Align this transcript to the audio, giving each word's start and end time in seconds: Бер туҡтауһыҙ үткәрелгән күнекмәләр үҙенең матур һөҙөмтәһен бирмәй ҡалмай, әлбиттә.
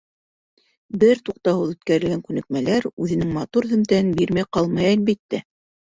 Бер 1.01 1.19
туҡтауһыҙ 1.29 1.75
үткәрелгән 1.75 2.23
күнекмәләр 2.29 2.89
үҙенең 2.93 3.37
матур 3.39 3.69
һөҙөмтәһен 3.73 4.11
бирмәй 4.23 4.51
ҡалмай, 4.59 4.89
әлбиттә. 4.95 5.43